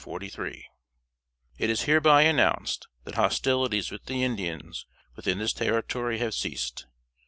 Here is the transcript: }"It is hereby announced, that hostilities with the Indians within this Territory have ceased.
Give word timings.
}"It 0.09 0.65
is 1.69 1.83
hereby 1.83 2.23
announced, 2.23 2.87
that 3.03 3.13
hostilities 3.13 3.91
with 3.91 4.05
the 4.05 4.23
Indians 4.23 4.87
within 5.15 5.37
this 5.37 5.53
Territory 5.53 6.17
have 6.17 6.33
ceased. 6.33 6.87